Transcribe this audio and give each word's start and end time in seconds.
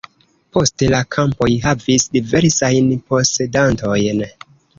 Poste 0.55 0.87
la 0.93 1.01
kampoj 1.15 1.49
havis 1.65 2.07
diversajn 2.15 2.89
posedantojn. 3.13 4.25